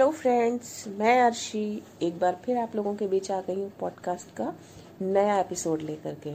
Hello 0.00 0.12
friends, 0.12 0.84
मैं 0.88 1.20
अर्शी, 1.22 1.82
एक 2.02 2.18
बार 2.18 2.38
फिर 2.44 2.58
आप 2.58 2.76
लोगों 2.76 2.94
के 2.96 3.06
बीच 3.06 3.30
आ 3.30 3.40
गई 3.40 3.54
हूँ 3.54 3.72
पॉडकास्ट 3.80 4.30
का 4.36 4.54
नया 5.02 5.38
एपिसोड 5.40 5.80
लेकर 5.80 6.14
के। 6.14 6.32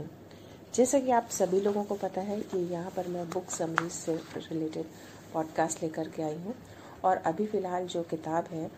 जैसा 0.76 1.00
कि 1.00 1.12
आप 1.12 1.28
सभी 1.30 1.62
लोगों 1.62 1.84
को 1.84 1.96
पता 1.96 2.22
है 2.22 2.42
कि 2.42 2.58
यहाँ 2.58 2.92
पर 2.96 3.08
मैं 3.08 3.30
बुक 3.30 3.49
समरीज 3.49 3.92
से 3.92 4.16
रिलेटेड 4.38 4.86
पॉडकास्ट 5.34 5.84
लेकर 5.84 6.10
के 6.10 6.24
आई 6.24 6.36
हूँ 6.36 6.56
और 7.04 7.17
अभी 7.17 7.48
फ़िलहाल 7.48 7.88
जो 7.88 8.04
किताब 8.04 8.46
है 8.52 8.72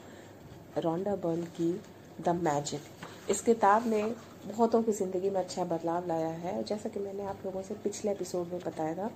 रोंडा 0.77 1.15
बर्न 1.15 1.41
की 1.41 1.81
द 2.21 2.29
मैजिक 2.29 2.81
इस 3.29 3.41
किताब 3.41 3.87
ने 3.87 4.15
बहुतों 4.47 4.81
की 4.83 4.91
ज़िंदगी 4.91 5.29
में 5.29 5.39
अच्छा 5.39 5.63
बदलाव 5.65 6.07
लाया 6.07 6.27
है। 6.27 6.63
जैसा 6.63 6.89
कि 6.89 6.99
मैंने 6.99 7.23
आप 7.25 7.41
लोगों 7.45 7.61
से 7.61 7.73
पिछले 7.83 8.11
एपिसोड 8.11 8.47
में 8.47 8.59
बताया 8.59 8.93
था 8.95 9.09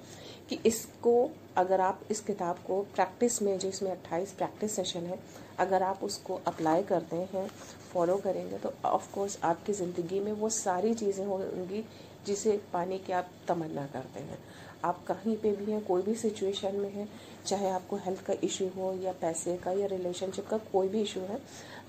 कि 0.49 0.59
इसको, 0.65 1.29
अगर 1.57 1.81
आप 1.81 2.01
इस 2.11 2.19
किताब 2.21 2.57
को 2.67 2.81
प्रैक्टिस 2.95 3.41
में, 3.41 3.57
जो 3.59 3.69
इसमें 3.69 3.91
28 3.93 4.31
प्रैक्टिस 4.33 4.75
सेशन 4.75 5.05
है, 5.05 5.19
अगर 5.59 5.83
आप 5.83 6.03
उसको 6.03 6.39
अप्लाई 6.47 6.83
करते 6.83 7.15
हैं 7.33 7.47
फॉलो 7.93 8.17
करेंगे 8.17 8.57
तो 8.57 8.73
ऑफ़ 8.85 9.11
कोर्स 9.13 9.39
आपकी 9.43 9.73
ज़िंदगी 9.73 10.19
में 10.19 10.31
वो 10.33 10.49
सारी 10.49 10.93
चीज़ें 10.93 11.25
होंगी 11.25 11.83
जिसे 12.25 12.59
पाने 12.73 12.97
की 12.97 13.13
आप 13.13 13.29
तमन्ना 13.47 13.85
करते 13.93 14.19
हैं। 14.19 14.37
आप 14.85 15.03
कहीं 15.07 15.35
पे 15.37 15.51
भी 15.51 15.71
हैं, 15.71 15.83
कोई 15.85 16.01
भी 16.01 16.13
सिचुएशन 16.15 16.75
में 16.75 16.91
हैं, 16.91 17.07
चाहे 17.45 17.69
आपको 17.69 17.95
हेल्थ 17.95 18.25
का 18.25 18.33
इशू 18.43 18.67
हो 18.77 18.93
या 19.01 19.11
पैसे 19.21 19.55
का 19.57 19.71
या 19.71 19.87
रिलेशनशिप 19.87 20.47
का 20.47 20.57
कोई 20.71 20.87
भी 20.87 21.01
इशू 21.01 21.19
है, 21.21 21.39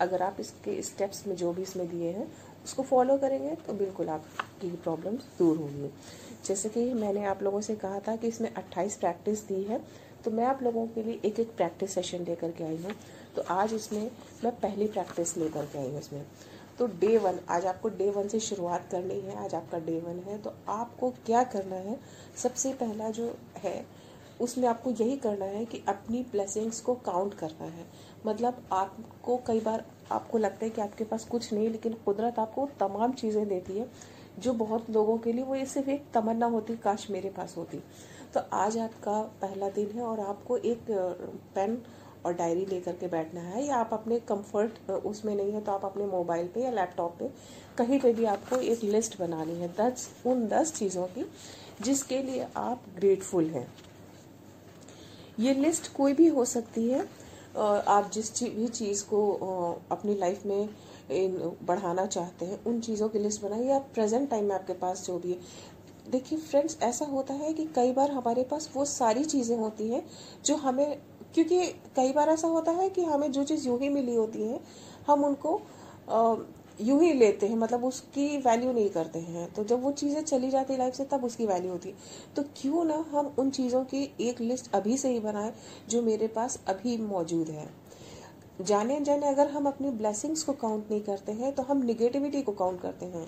अगर 0.00 0.22
आप 0.22 0.36
इसके 0.40 0.80
स्टेप्स 0.82 1.26
में 1.26 1.34
जो 1.36 1.52
भी 1.52 1.62
इसमें 1.62 1.88
दिए 1.88 2.10
हैं 2.10 2.26
उसको 2.64 2.82
फॉलो 2.82 3.16
करेंगे 3.18 3.54
तो 3.66 3.72
बिल्कुल 3.74 4.08
आपकी 4.08 4.70
प्रॉब्लम्स 4.72 5.24
दूर 5.38 5.56
होंगी। 5.56 5.90
जैसे 6.46 6.68
कि 6.68 6.92
मैंने 6.94 7.24
आप 7.24 7.42
लोगों 7.42 7.60
से 7.60 7.74
कहा 7.76 8.00
था 8.00 8.16
कि 8.16 8.28
इसमें 8.28 8.52
28 8.52 8.96
प्रैक्टिस 8.96 9.46
दी 9.48 9.62
है 9.64 9.80
तो 10.24 10.30
मैं 10.30 10.44
आप 10.44 10.62
लोगों 10.62 10.86
के 10.86 11.02
लिए 11.02 11.20
एक 11.24 11.40
एक 11.40 11.54
प्रैक्टिस 11.56 11.94
सेशन 11.94 12.24
लेकर 12.24 12.50
के 12.50 12.64
आई 12.64 12.76
हूँ। 12.76 12.92
तो 13.36 13.42
आज 13.50 13.72
इसमें 13.74 14.10
मैं 14.44 14.52
पहली 14.56 14.86
प्रैक्टिस 14.88 15.36
लेकर 15.36 15.66
के 15.66 15.78
आई 15.78 15.90
हूँ 15.90 15.98
इसमें। 15.98 16.24
तो 16.78 16.86
डे 17.00 17.16
वन 17.18 17.38
आज 17.48 17.66
आपको 17.66 17.88
डे 17.88 18.08
वन 18.10 18.28
से 18.28 18.40
शुरुआत 18.40 18.88
करनी 18.90 19.18
है, 19.20 19.36
आज 19.36 19.54
आपका 19.54 19.78
डे 19.78 19.98
वन 20.00 20.22
है। 20.26 20.38
तो 20.38 20.52
आपको 20.68 21.10
क्या 21.26 21.42
करना 21.44 21.76
है? 21.78 21.98
सबसे 22.36 22.72
पहला 22.74 23.10
जो 23.10 23.34
है, 23.58 23.84
उसमें 24.40 24.66
आपको 24.68 24.90
यही 24.90 25.16
करना 25.16 25.44
है 25.44 25.64
कि 25.64 25.82
अपनी 25.88 26.22
ब्लेसिंग्स 26.32 26.80
को 26.80 26.94
काउंट 27.04 27.34
करना 27.34 27.66
है। 27.66 27.86
मतलब 28.26 28.62
आपको 28.72 29.36
कई 29.46 29.60
बार 29.60 29.84
आपको 30.10 30.38
लगता 30.38 30.64
है 30.64 30.70
कि 30.70 30.80
आपके 30.80 31.04
पास 31.04 31.24
कुछ 31.24 31.52
नहीं, 31.52 31.68
लेकिन 31.70 31.92
कुदरत 32.04 32.38
आपको 32.38 32.68
तमाम 32.80 33.12
चीज़ें 33.12 33.46
देती 33.48 33.78
है, 33.78 33.88
जो 34.38 34.52
बहुत 34.54 34.90
लोगों 34.90 35.16
के 35.18 35.32
लिए 35.32 35.44
वो 35.44 35.54
ये 35.54 35.66
सिर्फ़ 35.66 35.90
एक 35.90 36.04
तमन्ना 36.14 36.46
होती, 36.46 36.76
काश 36.76 37.06
मेरे 37.10 37.30
पास 37.30 37.54
होती। 37.56 37.78
तो 38.34 38.40
आज 38.54 38.78
आपका 38.78 39.20
पहला 39.42 39.68
दिन 39.70 39.90
है 39.94 40.02
और 40.02 40.20
आपको 40.20 40.56
एक 40.56 40.86
पेन 41.54 41.82
और 42.24 42.34
डायरी 42.34 42.64
लेकर 42.66 42.92
के 42.92 43.06
बैठना 43.08 43.40
है, 43.40 43.64
या 43.64 43.76
आप 43.76 43.90
अपने 43.92 44.18
कंफर्ट 44.20 44.90
उसमें 44.90 45.34
नहीं 45.34 45.52
है 45.52 45.60
तो 45.60 45.72
आप 45.72 45.84
अपने 45.84 46.06
मोबाइल 46.06 46.46
पे 46.48 46.60
या 46.60 46.70
लैपटॉप 46.70 47.16
पे 47.18 47.30
कहीं 47.78 47.98
पे 48.00 48.12
भी 48.12 48.24
आपको 48.26 48.56
एक 48.56 48.84
लिस्ट 48.84 49.18
बनानी 49.20 49.54
है, 49.54 49.68
दस, 49.70 50.08
उन 50.26 50.46
दस 50.48 50.72
चीज़ों 50.74 51.06
की, 51.08 51.24
जिसके 51.82 52.22
लिए 52.22 52.46
आप 52.56 52.82
ग्रेटफुल 52.96 53.46
हैं। 53.46 53.66
ये 55.40 55.54
लिस्ट 55.54 55.92
कोई 55.94 56.12
भी 56.12 56.26
हो 56.28 56.44
सकती 56.44 56.88
है 56.88 57.04
आप 57.56 58.10
जिस 58.12 58.42
भी 58.44 58.66
चीज़ 58.68 59.04
को 59.04 59.20
अपनी 59.92 60.14
लाइफ 60.14 60.46
में 60.46 60.68
बढ़ाना 61.66 62.06
चाहते 62.06 62.46
हैं, 62.46 62.62
उन 62.64 62.80
चीज़ों 62.80 63.08
की 63.08 63.18
लिस्ट 63.18 63.42
बनाइए। 63.42 63.68
या 63.68 63.78
प्रेजेंट 63.94 64.28
टाइम 64.30 64.44
में 64.44 64.54
आपके 64.54 64.72
पास 64.72 65.06
जो 65.06 65.18
भी 65.18 65.32
है। 65.32 65.38
देखिए 66.10 66.38
फ्रेंड्स 66.38 66.76
ऐसा 66.82 67.04
होता 67.04 67.34
है 67.34 67.52
कि 67.52 67.64
कई 67.74 67.92
बार 67.92 68.10
हमारे 68.10 68.42
पास 68.44 68.70
वो 68.74 68.84
सारी 68.84 69.24
चीज़ें 69.24 69.56
होती 69.56 69.88
हैं 69.88 70.02
जो 70.44 70.56
हमें, 70.56 70.98
क्योंकि 71.34 71.66
कई 71.96 72.12
बार 72.12 72.28
ऐसा 72.28 72.48
होता 72.48 72.72
है 72.72 72.88
कि 72.88 73.04
हमें 73.04 73.30
जो 73.32 73.44
चीज़ 73.44 73.66
यूँ 73.68 73.78
ही 73.80 73.88
मिली 73.88 74.14
होती 74.14 74.42
है, 74.42 74.60
हम 75.06 75.24
उनको 75.24 75.60
यूँ 76.80 77.02
ही 77.02 77.12
लेते 77.12 77.46
हैं 77.46 77.56
मतलब 77.56 77.84
उसकी 77.84 78.36
वैल्यू 78.38 78.72
नहीं 78.72 78.90
करते 78.90 79.18
हैं। 79.18 79.52
तो 79.52 79.64
जब 79.64 79.82
वो 79.82 79.92
चीज़ें 79.92 80.22
चली 80.22 80.50
जाती 80.50 80.76
लाइफ 80.76 80.94
से, 80.94 81.04
तब 81.04 81.24
उसकी 81.24 81.46
वैल्यू 81.46 81.70
होती। 81.72 81.88
है 81.88 81.94
तो 82.36 82.42
क्यों 82.56 82.84
ना 82.84 83.04
हम 83.10 83.34
उन 83.38 83.50
चीज़ों 83.50 83.84
की 83.84 84.02
एक 84.20 84.40
लिस्ट 84.40 84.74
अभी 84.74 84.96
से 84.96 85.08
ही 85.08 85.20
बनाएँ, 85.20 85.52
जो 85.88 86.02
मेरे 86.02 86.26
पास 86.28 86.60
अभी 86.68 86.96
मौजूद 86.96 87.48
है। 87.48 87.81
जाने 88.58 89.00
जाने 89.00 89.26
अगर 89.26 89.48
हम 89.48 89.66
अपनी 89.66 89.90
ब्लेसिंग्स 89.90 90.42
को 90.42 90.52
काउंट 90.54 90.90
नहीं 90.90 91.00
करते 91.00 91.32
हैं 91.32 91.52
तो 91.54 91.62
हम 91.62 91.82
निगेटिविटी 91.82 92.42
को 92.42 92.52
काउंट 92.52 92.80
करते 92.80 93.06
हैं। 93.06 93.26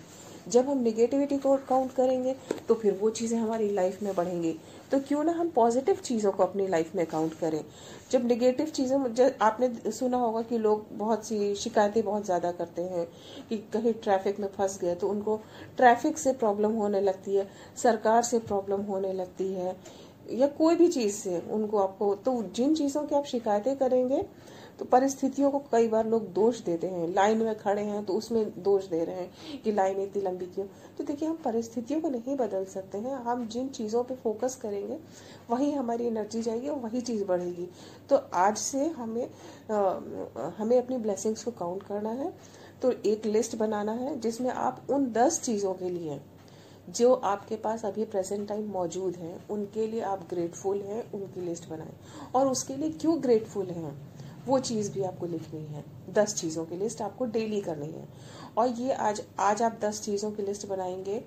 जब 0.49 0.69
हम 0.69 0.79
निगेटिविटी 0.79 1.37
को 1.39 1.57
काउंट 1.69 1.93
करेंगे 1.93 2.35
तो 2.69 2.75
फिर 2.75 2.93
वो 2.93 3.11
चीज़ें 3.11 3.39
हमारी 3.39 3.69
लाइफ 3.75 4.03
में 4.03 4.15
बढ़ेंगी। 4.15 4.53
तो 4.91 4.99
क्यों 5.01 5.23
ना 5.25 5.33
हम 5.33 5.49
पॉजिटिव 5.51 5.97
चीज़ों 5.97 6.33
को 6.33 6.43
अपनी 6.43 6.67
लाइफ 6.69 6.95
में 6.97 7.05
काउंट 7.07 7.35
करें? 7.35 7.65
जब 8.11 8.27
निगेटिव 8.27 8.67
चीज़ें 8.69 8.97
आपने 9.41 9.91
सुना 9.91 10.17
होगा 10.17 10.43
कि 10.43 10.59
लोग 10.59 10.87
बहुत 10.93 11.27
सी 11.27 11.55
शिकायतें 11.55 12.03
बहुत 12.05 12.25
ज़्यादा 12.25 12.53
करते 12.53 12.83
हैं, 12.83 13.07
कि 13.49 13.57
कहीं 13.73 13.93
ट्रैफ़िक 13.95 14.41
में 14.41 14.49
फंस 14.49 14.79
गए 14.81 14.95
तो 14.95 15.09
उनको 15.09 15.41
ट्रैफ़िक 15.77 16.19
से 16.19 16.33
प्रॉब्लम 16.35 16.73
होने 16.73 17.01
लगती 17.01 17.35
है, 17.35 17.49
सरकार 17.77 18.23
से 18.23 18.39
प्रॉब्लम 18.41 18.83
होने 18.83 19.13
लगती 19.13 19.53
है, 19.53 19.77
या 20.31 20.47
कोई 20.49 20.75
भी 20.75 20.89
चीज़ 20.89 21.15
से 21.15 21.43
उनको 21.51 21.79
आपको 21.79 22.15
तो 22.17 22.43
जिन 22.55 22.75
चीज़ों 22.75 23.03
की 23.03 23.15
आप 23.15 23.25
शिकायतें 23.27 23.77
करेंगे 23.77 24.25
तो 24.79 24.85
परिस्थितियों 24.85 25.51
को 25.51 25.59
कई 25.73 25.89
बार 25.89 26.07
लोग 26.07 26.33
दोष 26.33 26.61
देते 26.61 26.87
हैं। 26.87 27.09
लाइन 27.15 27.39
में 27.39 27.55
खड़े 27.59 27.83
हैं 27.83 28.05
तो 28.05 28.13
उसमें 28.13 28.63
दोष 28.63 28.87
दे 28.87 29.05
रहे 29.05 29.17
हैं 29.17 29.61
कि 29.63 29.73
लाइन 29.73 30.01
इतनी 30.01 30.23
लंबी 30.23 30.47
क्यों? 30.47 30.67
तो 30.99 31.05
देखिए 31.05 31.29
हम 31.29 31.37
परिस्थितियों 31.45 32.01
को 32.01 32.09
नहीं 32.09 32.37
बदल 32.37 32.65
सकते 32.65 32.99
हैं। 32.99 33.15
हम 33.25 33.47
जिन 33.49 33.69
चीज़ों 33.69 34.03
पे 34.05 34.15
फोकस 34.15 34.55
करेंगे 34.55 34.99
वही 35.51 35.71
हमारी 35.73 36.07
एनर्जी 36.07 36.43
जाएगी 36.43 36.69
और 36.69 36.79
वही 36.79 37.01
चीज़ 37.01 37.25
बढ़ेगी। 37.25 37.69
तो 38.11 38.17
आज 38.17 38.57
से 38.57 38.87
हमें 38.89 39.29
आ, 39.71 40.01
हमें 40.59 40.77
अपनी 40.79 40.97
ब्लेसिंग्स 40.99 41.45
को 41.45 41.51
काउंट 41.51 41.83
करना 41.83 42.11
है। 42.13 42.33
तो 42.83 42.91
एक 43.07 43.27
लिस्ट 43.27 43.57
बनाना 43.57 43.93
है 43.93 44.19
जिसमें 44.21 44.51
आप 44.51 44.87
उन 44.91 45.07
दस 45.13 45.41
चीज़ों 45.41 45.75
के 45.75 45.89
लिए 45.91 46.21
जो 46.89 47.13
आपके 47.15 47.57
पास 47.57 47.85
अभी 47.85 48.05
प्रेजेंट 48.05 48.49
टाइम 48.49 48.67
मौजूद 48.71 49.17
है 49.17 49.39
उनके 49.51 49.87
लिए 49.87 50.01
आप 50.03 50.27
ग्रेटफुल 50.31 50.81
हैं 50.81 51.03
उनकी 51.13 51.41
लिस्ट 51.41 51.69
बनाएँ। 51.69 51.95
और 52.35 52.49
उसके 52.49 52.77
लिए 52.77 52.91
क्यों 52.91 53.23
ग्रेटफुल 53.23 53.67
हैं? 53.67 53.93
वो 54.47 54.59
चीज़ 54.61 54.93
भी 54.93 55.03
आपको 55.03 55.27
लिखनी 55.27 55.65
है, 55.65 55.85
दस 56.11 56.35
चीज़ों 56.35 56.65
की 56.65 56.77
लिस्ट 56.77 57.01
आपको 57.03 57.25
डेली 57.27 57.61
करनी 57.61 57.87
है। 57.87 58.09
और 58.59 58.69
ये 58.71 58.93
आज 58.93 59.23
आज 59.41 59.63
आप 59.63 59.79
दस 59.83 60.03
चीज़ों 60.03 60.31
की 60.31 60.43
लिस्ट 60.43 60.67
बनाएँगे। 60.69 61.23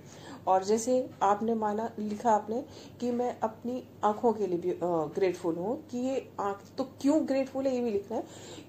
और 0.48 0.64
जैसे 0.64 1.10
आपने 1.22 1.54
माना, 1.54 1.90
लिखा 2.00 2.32
आपने 2.32 2.64
कि 3.00 3.10
मैं 3.12 3.40
अपनी 3.40 3.84
आँखों 4.04 4.32
के 4.34 4.48
लिए 4.48 4.58
भी 4.58 4.74
ग्रेटफुल 4.84 5.56
हूँ 5.56 5.76
कि 5.88 5.98
ये 6.00 6.28
आँख 6.40 6.62
तो 6.78 6.84
क्यों 7.02 7.20
ग्रेटफुल 7.28 7.68
है 7.68 7.74
ये 7.76 7.82
भी 7.82 7.92
लिखना 7.92 8.18
है। 8.18 8.24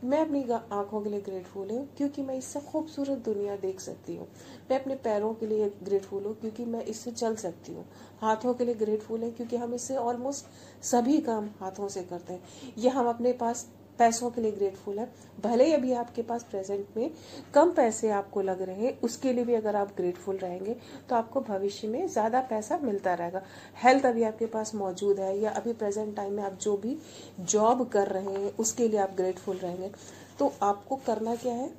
मैं 0.04 0.20
अपनी 0.20 0.42
आँखों 0.52 1.00
के 1.00 1.10
लिए 1.10 1.20
ग्रेटफुल 1.20 1.70
हूँ 1.70 1.86
क्योंकि 1.96 2.22
मैं 2.22 2.34
इससे 2.34 2.60
खूबसूरत 2.62 3.18
दुनिया 3.24 3.56
देख 3.56 3.80
सकती 3.80 4.16
हूँ। 4.16 4.26
मैं 4.70 4.80
अपने 4.80 4.94
पैरों 4.96 5.32
के 5.34 5.46
लिए 5.46 5.68
ग्रेटफुल 5.82 6.24
हूँ 6.24 6.34
क्योंकि 6.40 6.64
मैं 6.64 6.84
इससे 6.84 7.10
चल 7.12 7.36
सकती 7.36 7.74
हूँ। 7.74 7.84
हाथों 8.20 8.54
के 8.54 8.64
लिए 8.64 8.74
ग्रेटफुल 8.76 9.22
है 9.22 9.30
क्योंकि 9.30 9.56
हम 9.56 9.74
इससे 9.74 9.96
ऑलमोस्ट 9.96 10.84
सभी 10.84 11.18
काम 11.20 11.48
हाथों 11.60 11.88
से 11.88 12.02
करते 12.02 12.32
हैं। 12.32 12.74
या 12.78 12.92
हम 12.92 13.08
अपने 13.08 13.32
पास 13.34 13.66
पैसों 13.98 14.30
के 14.30 14.40
लिए 14.40 14.52
ग्रेटफुल 14.52 14.98
है। 14.98 15.08
भले 15.40 15.64
ही 15.64 15.72
अभी 15.72 15.92
आपके 15.94 16.22
पास 16.22 16.42
प्रेजेंट 16.42 16.86
में 16.96 17.10
कम 17.54 17.70
पैसे 17.72 18.10
आपको 18.10 18.42
लग 18.42 18.62
रहे 18.62 18.76
हैं, 18.76 19.00
उसके 19.00 19.32
लिए 19.32 19.44
भी 19.44 19.54
अगर 19.54 19.76
आप 19.76 19.92
ग्रेटफुल 19.96 20.36
रहेंगे 20.36 20.76
तो 21.08 21.16
आपको 21.16 21.40
भविष्य 21.42 21.88
में 21.88 22.06
ज़्यादा 22.08 22.40
पैसा 22.40 22.78
मिलता 22.82 23.14
रहेगा। 23.14 23.42
हेल्थ 23.82 24.06
अभी 24.06 24.22
आपके 24.24 24.46
पास 24.48 24.74
मौजूद 24.74 25.20
है 25.20 25.38
या 25.38 25.50
अभी 25.52 25.72
प्रेजेंट 25.74 26.14
टाइम 26.16 26.32
में 26.32 26.42
आप 26.42 26.58
जो 26.60 26.76
भी 26.76 26.96
जॉब 27.40 27.88
कर 27.88 28.08
रहे 28.08 28.34
हैं, 28.34 28.56
उसके 28.56 28.88
लिए 28.88 29.00
आप 29.00 29.14
ग्रेटफुल 29.16 29.56
रहेंगे। 29.56 29.90
तो 30.38 30.52
आपको 30.62 30.96
करना 31.06 31.34
क्या 31.36 31.52
है? 31.54 31.70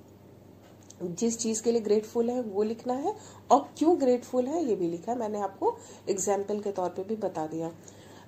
जिस 1.01 1.37
चीज़ 1.37 1.61
के 1.63 1.71
लिए 1.71 1.81
ग्रेटफुल 1.81 2.29
है, 2.29 2.41
वो 2.41 2.63
लिखना 2.63 2.93
है। 2.95 3.15
और 3.51 3.59
क्यों 3.77 3.99
ग्रेटफुल 3.99 4.45
है, 4.45 4.63
ये 4.63 4.75
भी 4.75 4.87
लिखा 4.87 5.11
है। 5.11 5.17
मैंने 5.17 5.41
आपको 5.41 5.75
एग्ज़ाम्पल 6.09 6.59
के 6.59 6.71
तौर 6.71 6.89
पे 6.89 7.03
भी 7.03 7.15
बता 7.17 7.45
दिया। 7.47 7.71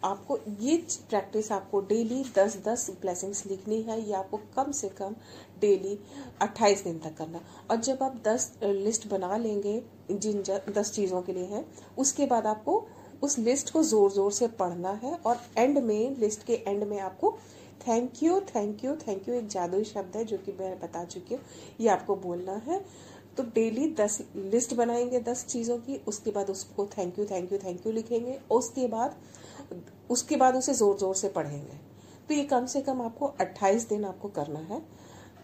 आपको 0.03 0.37
ये 0.59 0.75
प्रैक्टिस 1.09 1.51
आपको 1.51 1.79
डेली 1.83 2.23
दस 2.35 2.57
दस 2.67 2.89
ब्लेसिंग्स 3.01 3.45
लिखनी 3.45 3.81
है, 3.81 3.99
ये 4.01 4.13
आपको 4.13 4.37
कम 4.55 4.71
से 4.71 4.89
कम 4.91 5.15
डेली 5.61 5.97
अट्ठाईस 6.41 6.83
दिन 6.83 6.99
तक 6.99 7.15
करना। 7.17 7.41
और 7.71 7.77
जब 7.77 8.03
आप 8.03 8.21
दस 8.25 8.51
लिस्ट 8.63 9.07
बना 9.09 9.37
लेंगे, 9.37 9.81
जिन 10.11 10.43
दस 10.69 10.91
चीज़ों 10.91 11.21
के 11.21 11.33
लिए 11.33 11.45
है, 11.45 11.65
उसके 11.97 12.25
बाद 12.25 12.47
आपको 12.47 12.85
उस 13.23 13.37
लिस्ट 13.39 13.71
को 13.71 13.83
ज़ोर 13.83 14.11
ज़ोर 14.11 14.31
से 14.31 14.47
पढ़ना 14.59 14.91
है 15.03 15.13
और 15.15 15.39
एंड 15.57 15.77
में 15.79 16.17
लिस्ट 16.19 16.43
के 16.43 16.53
एंड 16.67 16.83
में 16.83 16.99
आपको 16.99 17.37
thank 17.87 18.23
you 18.23 18.39
thank 18.47 18.83
you 18.85 18.95
thank 18.97 19.27
you 19.29 19.35
एक 19.35 19.47
जादुई 19.49 19.83
शब्द 19.83 20.17
है 20.17 20.23
जो 20.25 20.37
कि 20.37 20.51
मैं 20.51 20.79
बता 20.79 21.03
चुकी 21.05 21.35
हूँ, 21.35 21.43
ये 21.79 21.89
आपको 21.89 22.15
बोलना 22.17 22.61
है। 22.67 22.79
तो 23.37 23.43
डेली 23.45 23.87
दस 23.95 24.17
लिस्ट 24.35 24.73
बनाएँगे 24.73 25.19
दस 25.21 25.45
चीज़ों 25.45 25.77
की, 25.77 25.95
उसके 26.07 26.31
बाद 26.31 26.49
उसको 26.49 26.85
thank 26.87 27.19
you 27.19 27.25
thank 27.25 27.51
you 27.51 27.57
thank 27.57 27.85
you 27.87 27.91
लिखेंगे, 27.93 28.39
उसके 28.51 28.87
बाद 28.87 29.15
उसके 30.09 30.35
बाद 30.35 30.55
उसे 30.55 30.73
ज़ोर 30.73 30.97
ज़ोर 30.97 31.15
से 31.15 31.29
पढ़ेंगे। 31.29 31.79
तो 32.27 32.33
ये 32.33 32.43
कम 32.43 32.65
से 32.65 32.81
कम 32.81 33.01
आपको 33.01 33.33
28 33.41 33.87
दिन 33.89 34.05
आपको 34.05 34.27
करना 34.29 34.59
है। 34.59 34.81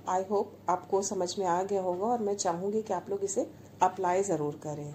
आई 0.09 0.23
होप 0.29 0.51
आपको 0.69 1.01
समझ 1.01 1.37
में 1.39 1.45
आ 1.45 1.61
गया 1.63 1.81
होगा 1.81 2.05
और 2.05 2.19
मैं 2.19 2.35
चाहूँगी 2.35 2.81
कि 2.81 2.93
आप 2.93 3.09
लोग 3.09 3.23
इसे 3.23 3.47
अप्लाई 3.81 4.23
ज़रूर 4.23 4.59
करें। 4.63 4.93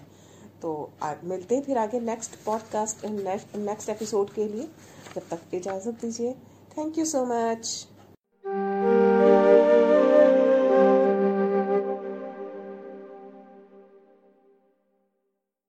तो 0.61 0.89
मिलते 1.23 1.55
हैं 1.55 1.63
फिर 1.63 1.77
आगे 1.77 1.99
नेक्स्ट 1.99 2.35
पॉडकास्ट 2.45 3.05
नेक्स्ट 3.05 3.89
एपिसोड 3.89 4.29
के 4.33 4.47
लिए। 4.47 4.67
जब 5.15 5.27
तक 5.29 5.53
इजाज़त 5.53 6.01
दीजिए। 6.01 6.33
Thank 6.77 6.97
you 6.97 7.05
so 7.05 7.25
much 7.25 7.87